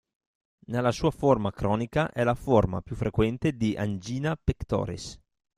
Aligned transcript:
Nella 0.65 0.91
sua 0.91 1.11
forma 1.11 1.51
cronica 1.51 2.09
è 2.11 2.23
la 2.23 2.33
forma 2.33 2.81
più 2.81 2.95
frequente 2.95 3.55
di 3.55 3.75
angina 3.75 4.35
pectoris. 4.35 5.21